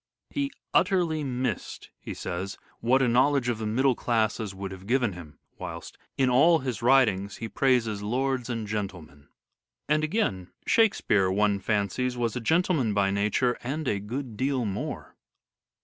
"He 0.31 0.49
utterly 0.73 1.23
missed," 1.23 1.91
he 1.99 2.15
says," 2.15 2.57
what 2.79 3.03
a 3.03 3.07
knowledge 3.07 3.49
of 3.49 3.59
the 3.59 3.67
middle 3.67 3.93
classes 3.93 4.55
would 4.55 4.71
have 4.71 4.87
given 4.87 5.13
him," 5.13 5.37
whilst 5.59 5.95
"in 6.17 6.27
all 6.27 6.57
his 6.57 6.81
writings 6.81 7.37
he 7.37 7.47
praises 7.47 8.01
lords 8.01 8.49
and 8.49 8.65
gentlemen." 8.65 9.27
And 9.87 10.03
again," 10.03 10.49
Shakespeare, 10.65 11.29
one 11.29 11.59
fancies, 11.59 12.17
was 12.17 12.35
a 12.35 12.41
gentleman 12.41 12.95
by 12.95 13.11
nature, 13.11 13.59
and 13.61 13.87
a 13.87 13.99
good 13.99 14.37
deal 14.37 14.65
more." 14.65 15.15